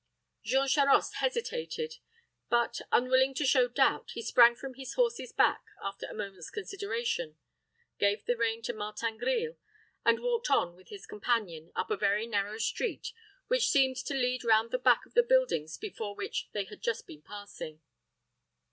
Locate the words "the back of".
14.71-15.13